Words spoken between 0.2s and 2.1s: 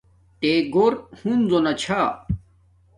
تے گھور ہنزو نا چھا